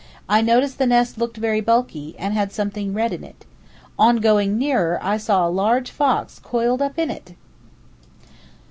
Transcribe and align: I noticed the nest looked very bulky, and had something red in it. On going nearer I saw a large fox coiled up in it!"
I 0.27 0.41
noticed 0.41 0.79
the 0.79 0.87
nest 0.87 1.19
looked 1.19 1.37
very 1.37 1.61
bulky, 1.61 2.15
and 2.17 2.33
had 2.33 2.51
something 2.51 2.91
red 2.91 3.13
in 3.13 3.23
it. 3.23 3.45
On 3.99 4.17
going 4.17 4.57
nearer 4.57 4.97
I 4.99 5.17
saw 5.17 5.47
a 5.47 5.47
large 5.51 5.91
fox 5.91 6.39
coiled 6.39 6.81
up 6.81 6.97
in 6.97 7.11
it!" 7.11 7.35